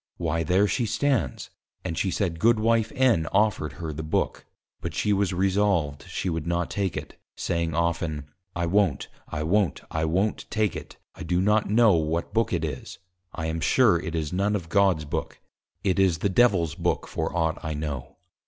Why 0.17 0.41
there 0.41 0.67
she 0.67 0.87
stands!_ 0.87 1.49
And 1.85 1.95
she 1.95 2.09
said, 2.09 2.39
Goodw. 2.39 2.67
N. 2.95 3.27
offered 3.31 3.73
her 3.73 3.93
THE 3.93 4.01
BOOK, 4.01 4.47
but 4.81 4.95
she 4.95 5.13
was 5.13 5.31
resolved 5.31 6.05
she 6.07 6.27
would 6.27 6.47
not 6.47 6.71
take 6.71 6.97
it, 6.97 7.19
saying 7.35 7.75
often, 7.75 8.25
_I 8.55 8.67
wont, 8.67 9.09
I 9.27 9.43
wont, 9.43 9.81
I 9.91 10.05
wont 10.05 10.45
take 10.49 10.75
it, 10.75 10.97
I 11.13 11.21
do 11.21 11.39
not 11.39 11.69
know 11.69 11.93
what 11.93 12.33
Book 12.33 12.51
it 12.51 12.65
is: 12.65 12.97
I 13.35 13.45
am 13.45 13.59
sure 13.59 13.99
it 13.99 14.15
is 14.15 14.33
none 14.33 14.55
of 14.55 14.69
God's 14.69 15.05
Book, 15.05 15.39
it 15.83 15.99
is 15.99 16.17
the 16.17 16.29
Devil's 16.29 16.73
Book 16.73 17.05
for 17.07 17.31
ought 17.37 17.63
I 17.63 17.75
know. 17.75 18.17